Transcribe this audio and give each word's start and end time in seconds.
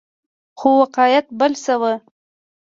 خو 0.59 0.67
واقعیت 0.81 1.25
بل 1.39 1.51
څه 1.63 1.73
وو. 1.81 1.93